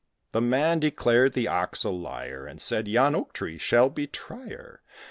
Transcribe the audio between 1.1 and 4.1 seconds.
the Ox a liar, And said, "Yon Oak tree shall be